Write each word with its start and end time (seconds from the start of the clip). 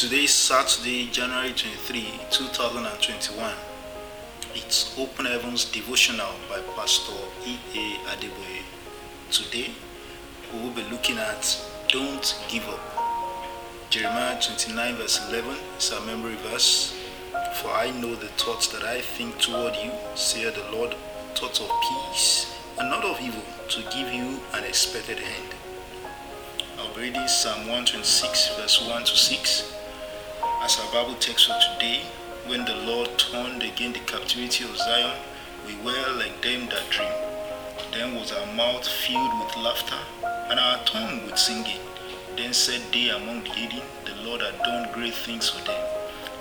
Today 0.00 0.24
is 0.24 0.32
Saturday, 0.32 1.10
January 1.12 1.52
23, 1.52 2.20
2021. 2.30 3.52
It's 4.54 4.98
Open 4.98 5.26
Heavens 5.26 5.66
Devotional 5.66 6.32
by 6.48 6.62
Pastor 6.74 7.12
E.A. 7.44 7.98
Adeboye. 8.08 8.62
Today, 9.30 9.72
we 10.54 10.60
will 10.60 10.70
be 10.70 10.84
looking 10.84 11.18
at 11.18 11.62
Don't 11.88 12.34
Give 12.48 12.66
Up. 12.66 12.80
Jeremiah 13.90 14.40
29, 14.40 14.94
verse 14.96 15.20
11 15.28 15.54
is 15.76 15.92
our 15.92 16.06
memory 16.06 16.36
verse. 16.48 16.98
For 17.56 17.68
I 17.68 17.90
know 17.90 18.14
the 18.14 18.28
thoughts 18.38 18.68
that 18.68 18.84
I 18.84 19.02
think 19.02 19.38
toward 19.38 19.76
you, 19.76 19.92
saith 20.14 20.54
the 20.54 20.74
Lord, 20.74 20.94
thoughts 21.34 21.60
of 21.60 21.70
peace 21.82 22.58
and 22.78 22.88
not 22.88 23.04
of 23.04 23.20
evil, 23.20 23.42
to 23.68 23.82
give 23.94 24.10
you 24.14 24.40
an 24.54 24.64
expected 24.64 25.18
end. 25.18 25.54
I'll 26.78 26.94
be 26.94 27.02
reading 27.02 27.28
Psalm 27.28 27.68
126, 27.68 28.56
verse 28.56 28.88
1 28.88 29.04
to 29.04 29.14
6. 29.14 29.76
As 30.62 30.78
our 30.78 30.92
Bible 30.92 31.14
text 31.14 31.46
for 31.46 31.58
today, 31.72 32.02
when 32.46 32.66
the 32.66 32.74
Lord 32.74 33.18
turned 33.18 33.62
again 33.62 33.94
the 33.94 33.98
captivity 34.00 34.64
of 34.64 34.76
Zion, 34.76 35.16
we 35.66 35.74
were 35.76 36.12
like 36.18 36.42
them 36.42 36.68
that 36.68 36.90
dream. 36.90 37.10
Then 37.92 38.14
was 38.14 38.30
our 38.30 38.46
mouth 38.54 38.86
filled 38.86 39.32
with 39.40 39.56
laughter, 39.56 39.96
and 40.50 40.60
our 40.60 40.84
tongue 40.84 41.24
with 41.24 41.38
singing. 41.38 41.80
Then 42.36 42.52
said 42.52 42.82
they 42.92 43.08
among 43.08 43.44
the 43.44 43.50
heathen, 43.50 43.82
The 44.04 44.14
Lord 44.22 44.42
had 44.42 44.58
done 44.62 44.92
great 44.92 45.14
things 45.14 45.48
for 45.48 45.64
them. 45.64 45.82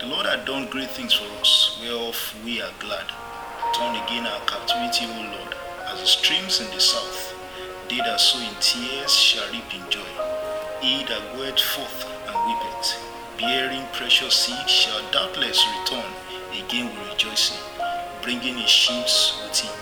The 0.00 0.06
Lord 0.06 0.24
had 0.24 0.46
done 0.46 0.70
great 0.70 0.90
things 0.90 1.12
for 1.12 1.28
us, 1.38 1.78
whereof 1.82 2.34
we 2.42 2.62
are 2.62 2.72
glad. 2.78 3.06
Turn 3.74 3.96
again 3.96 4.26
our 4.26 4.40
captivity, 4.46 5.04
O 5.04 5.36
Lord, 5.36 5.54
as 5.92 6.00
the 6.00 6.06
streams 6.06 6.60
in 6.60 6.70
the 6.74 6.80
south. 6.80 7.34
They 7.90 7.98
that 7.98 8.18
sow 8.18 8.40
in 8.40 8.54
tears 8.60 9.14
shall 9.14 9.52
reap 9.52 9.74
in 9.74 9.88
joy. 9.90 10.08
He 10.80 11.04
that 11.04 11.36
goeth 11.36 11.60
forth 11.60 12.06
and 12.26 12.36
weepeth, 12.46 13.15
bearing 13.38 13.84
precious 13.92 14.34
seed, 14.34 14.68
shall 14.68 15.00
doubtless 15.10 15.64
return 15.80 16.10
again 16.52 16.86
with 16.86 17.12
rejoicing, 17.12 17.58
bringing 18.22 18.56
his 18.56 18.70
sheaves 18.70 19.40
with 19.42 19.58
him. 19.60 19.72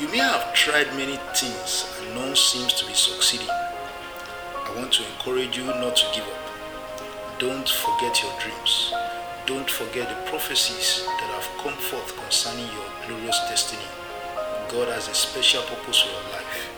You 0.00 0.08
may 0.08 0.18
have 0.18 0.54
tried 0.54 0.88
many 0.96 1.18
things 1.34 1.86
and 2.00 2.14
none 2.14 2.36
seems 2.36 2.74
to 2.74 2.86
be 2.86 2.94
succeeding. 2.94 3.50
I 3.50 4.72
want 4.76 4.92
to 4.94 5.04
encourage 5.04 5.56
you 5.56 5.64
not 5.64 5.96
to 5.96 6.06
give 6.14 6.24
up. 6.24 7.38
Don't 7.38 7.68
forget 7.68 8.22
your 8.22 8.32
dreams. 8.38 8.92
Don't 9.46 9.68
forget 9.68 10.08
the 10.08 10.30
prophecies 10.30 11.04
that 11.04 11.30
have 11.34 11.48
come 11.58 11.74
forth 11.74 12.16
concerning 12.22 12.66
your 12.66 12.86
glorious 13.06 13.38
destiny. 13.48 13.82
God 14.68 14.88
has 14.88 15.08
a 15.08 15.14
special 15.14 15.62
purpose 15.62 16.00
for 16.00 16.10
your 16.10 16.32
life. 16.32 16.70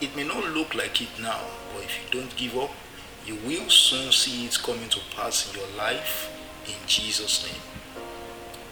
It 0.00 0.16
may 0.16 0.24
not 0.24 0.44
look 0.52 0.74
like 0.74 1.00
it 1.00 1.08
now, 1.20 1.40
but 1.72 1.84
if 1.84 1.96
you 1.96 2.20
don't 2.20 2.34
give 2.36 2.56
up, 2.58 2.70
you 3.28 3.34
will 3.46 3.68
soon 3.68 4.10
see 4.10 4.46
it 4.46 4.58
coming 4.62 4.88
to 4.88 4.98
pass 5.14 5.52
in 5.52 5.60
your 5.60 5.68
life 5.76 6.34
in 6.66 6.86
Jesus' 6.86 7.44
name. 7.44 7.60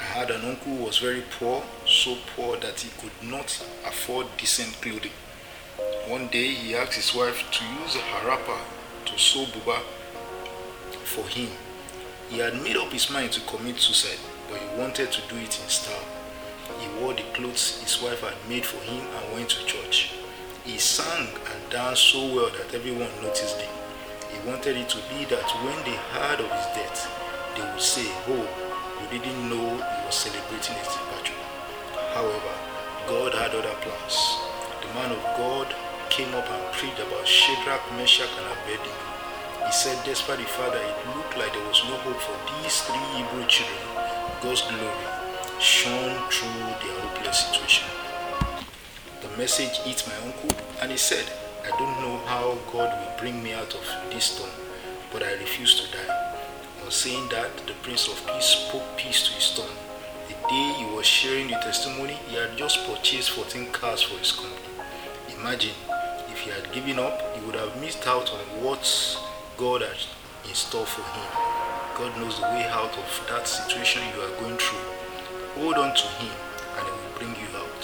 I 0.00 0.04
had 0.04 0.30
an 0.30 0.46
uncle 0.46 0.74
who 0.74 0.84
was 0.84 0.96
very 0.96 1.22
poor, 1.38 1.62
so 1.84 2.16
poor 2.34 2.56
that 2.56 2.80
he 2.80 2.88
could 2.98 3.12
not 3.22 3.62
afford 3.86 4.28
decent 4.38 4.80
clothing. 4.80 5.12
One 6.08 6.28
day 6.28 6.54
he 6.54 6.74
asked 6.74 6.94
his 6.94 7.14
wife 7.14 7.44
to 7.50 7.64
use 7.82 7.96
a 7.96 7.98
harappa 7.98 8.58
to 9.04 9.18
sew 9.18 9.44
buba 9.44 9.78
for 11.04 11.28
him. 11.28 11.50
He 12.30 12.38
had 12.38 12.54
made 12.62 12.78
up 12.78 12.90
his 12.90 13.10
mind 13.10 13.32
to 13.32 13.40
commit 13.42 13.78
suicide, 13.78 14.18
but 14.48 14.58
he 14.58 14.80
wanted 14.80 15.12
to 15.12 15.20
do 15.28 15.36
it 15.36 15.60
in 15.60 15.68
style. 15.68 16.08
He 16.80 16.88
wore 16.98 17.12
the 17.12 17.24
clothes 17.34 17.82
his 17.82 18.00
wife 18.02 18.22
had 18.22 18.48
made 18.48 18.64
for 18.64 18.82
him 18.84 19.04
and 19.04 19.34
went 19.34 19.50
to 19.50 19.66
church. 19.66 20.12
He 20.64 20.78
sang 20.78 21.28
and 21.28 21.70
danced 21.70 22.04
so 22.04 22.34
well 22.34 22.48
that 22.56 22.74
everyone 22.74 23.10
noticed 23.20 23.60
him. 23.60 23.85
He 24.30 24.38
wanted 24.48 24.76
it 24.76 24.88
to 24.90 24.98
be 25.08 25.24
that 25.26 25.48
when 25.64 25.78
they 25.84 25.96
heard 26.14 26.40
of 26.40 26.50
his 26.50 26.66
death, 26.74 27.08
they 27.54 27.62
would 27.62 27.80
say, 27.80 28.06
Oh, 28.28 28.46
we 29.00 29.18
didn't 29.18 29.48
know 29.48 29.76
he 29.78 30.00
was 30.06 30.14
celebrating 30.14 30.76
his 30.76 30.88
departure. 30.88 31.40
However, 32.14 32.54
God 33.06 33.34
had 33.34 33.54
other 33.54 33.76
plans. 33.80 34.16
The 34.82 34.88
man 34.94 35.12
of 35.12 35.22
God 35.36 35.74
came 36.10 36.32
up 36.34 36.48
and 36.48 36.72
preached 36.72 36.98
about 36.98 37.26
Shadrach, 37.26 37.82
Meshach, 37.96 38.30
and 38.38 38.46
Abednego. 38.46 39.06
He 39.66 39.72
said, 39.72 39.98
despite 40.04 40.38
the 40.38 40.44
fact 40.44 40.72
that 40.74 40.82
it 40.82 41.16
looked 41.16 41.36
like 41.36 41.52
there 41.52 41.68
was 41.68 41.82
no 41.84 41.96
hope 42.06 42.20
for 42.22 42.38
these 42.62 42.82
three 42.82 43.06
Hebrew 43.18 43.46
children, 43.46 43.82
God's 44.42 44.62
glory 44.62 45.06
shone 45.58 46.18
through 46.30 46.66
their 46.82 46.98
hopeless 47.00 47.46
situation. 47.46 47.86
The 49.22 49.28
message 49.36 49.78
hit 49.86 50.06
my 50.06 50.16
uncle, 50.26 50.56
and 50.80 50.90
he 50.90 50.96
said, 50.96 51.26
I 51.66 51.70
don't 51.78 52.00
know 52.00 52.18
how 52.26 52.56
God 52.70 52.94
will 52.94 53.18
bring 53.18 53.42
me 53.42 53.52
out 53.52 53.74
of 53.74 53.84
this 54.12 54.26
storm, 54.26 54.50
but 55.12 55.24
I 55.24 55.32
refuse 55.32 55.80
to 55.80 55.96
die. 55.96 56.36
On 56.84 56.90
saying 56.92 57.28
that, 57.30 57.56
the 57.66 57.72
Prince 57.82 58.06
of 58.06 58.24
Peace 58.24 58.44
spoke 58.44 58.96
peace 58.96 59.26
to 59.26 59.32
his 59.32 59.42
storm. 59.42 59.74
The 60.28 60.34
day 60.48 60.74
he 60.78 60.84
was 60.94 61.04
sharing 61.04 61.48
the 61.48 61.54
testimony, 61.54 62.12
he 62.28 62.36
had 62.36 62.56
just 62.56 62.86
purchased 62.86 63.30
14 63.30 63.72
cars 63.72 64.00
for 64.00 64.16
his 64.16 64.30
company. 64.30 64.78
Imagine 65.40 65.74
if 66.30 66.38
he 66.38 66.50
had 66.50 66.70
given 66.72 67.00
up, 67.00 67.20
he 67.34 67.44
would 67.44 67.56
have 67.56 67.80
missed 67.80 68.06
out 68.06 68.30
on 68.30 68.62
what 68.62 68.86
God 69.56 69.82
had 69.82 69.98
in 70.48 70.54
store 70.54 70.86
for 70.86 71.02
him. 71.02 71.28
God 71.98 72.16
knows 72.20 72.36
the 72.38 72.46
way 72.46 72.64
out 72.66 72.96
of 72.96 73.26
that 73.28 73.48
situation 73.48 74.02
you 74.14 74.22
are 74.22 74.40
going 74.40 74.56
through. 74.56 74.86
Hold 75.56 75.78
on 75.78 75.96
to 75.96 76.06
him 76.22 76.36
and 76.78 76.86
he 76.86 76.92
will 76.92 77.18
bring 77.18 77.34
you 77.34 77.50
out. 77.58 77.82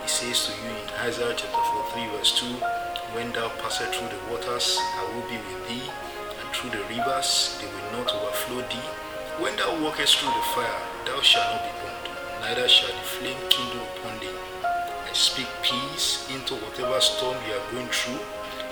He 0.00 0.08
says 0.08 0.46
to 0.46 0.52
you 0.64 0.70
in 0.70 0.88
Isaiah 1.06 1.34
chapter 1.36 1.60
43 1.92 2.16
verse 2.16 2.40
2, 2.40 2.91
When 3.14 3.30
thou 3.32 3.50
passest 3.60 3.92
through 3.92 4.08
the 4.08 4.32
waters, 4.32 4.78
I 4.80 5.04
will 5.12 5.28
be 5.28 5.36
with 5.36 5.68
thee, 5.68 5.84
and 5.84 6.48
through 6.56 6.70
the 6.70 6.80
rivers, 6.88 7.60
they 7.60 7.68
will 7.68 8.00
not 8.00 8.08
overflow 8.08 8.64
thee. 8.72 8.88
When 9.36 9.54
thou 9.56 9.76
walkest 9.84 10.16
through 10.16 10.32
the 10.32 10.44
fire, 10.56 10.80
thou 11.04 11.20
shalt 11.20 11.44
not 11.52 11.60
be 11.60 11.72
burned, 11.84 12.08
neither 12.40 12.66
shall 12.68 12.88
the 12.88 13.04
flame 13.04 13.36
kindle 13.50 13.84
upon 13.84 14.18
thee. 14.18 14.32
I 14.64 15.12
speak 15.12 15.46
peace 15.60 16.24
into 16.32 16.54
whatever 16.64 16.98
storm 17.02 17.36
you 17.44 17.52
are 17.52 17.72
going 17.72 17.92
through. 17.92 18.16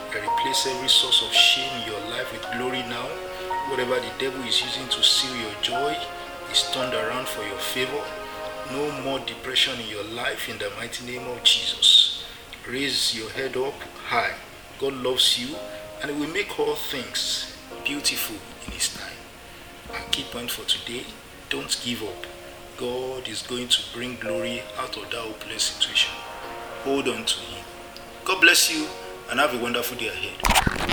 I 0.09 0.25
replace 0.25 0.67
every 0.67 0.89
source 0.89 1.21
of 1.21 1.33
shame 1.37 1.69
in 1.83 1.93
your 1.93 2.01
life 2.09 2.33
with 2.33 2.49
glory 2.57 2.81
now. 2.89 3.13
Whatever 3.69 4.01
the 4.01 4.13
devil 4.19 4.41
is 4.49 4.63
using 4.65 4.89
to 4.89 5.03
steal 5.03 5.37
your 5.37 5.53
joy 5.61 5.95
is 6.51 6.65
turned 6.73 6.95
around 6.95 7.29
for 7.29 7.45
your 7.45 7.61
favor. 7.61 8.03
No 8.73 8.89
more 9.05 9.21
depression 9.21 9.79
in 9.81 9.89
your 9.89 10.05
life 10.17 10.49
in 10.49 10.57
the 10.57 10.73
mighty 10.79 11.05
name 11.05 11.29
of 11.29 11.45
Jesus. 11.45 12.25
Raise 12.67 13.15
your 13.15 13.29
head 13.31 13.57
up 13.59 13.75
high. 14.11 14.35
God 14.81 14.95
loves 14.95 15.39
you 15.39 15.55
and 16.03 16.11
He 16.11 16.21
will 16.21 16.33
make 16.33 16.59
all 16.59 16.75
things 16.75 17.57
beautiful 17.85 18.35
in 18.67 18.73
His 18.73 18.89
time. 18.93 19.17
Our 19.93 20.01
key 20.11 20.25
point 20.33 20.51
for 20.51 20.65
today 20.65 21.05
don't 21.49 21.81
give 21.85 22.03
up. 22.03 22.27
God 22.77 23.29
is 23.29 23.43
going 23.43 23.69
to 23.69 23.83
bring 23.95 24.17
glory 24.17 24.63
out 24.79 24.97
of 24.97 25.05
that 25.11 25.21
hopeless 25.21 25.63
situation. 25.63 26.13
Hold 26.83 27.07
on 27.09 27.25
to 27.25 27.39
Him. 27.39 27.65
God 28.25 28.41
bless 28.41 28.75
you 28.75 28.89
and 29.31 29.39
have 29.39 29.55
a 29.55 29.63
wonderful 29.63 29.97
day 29.97 30.09
ahead. 30.09 30.90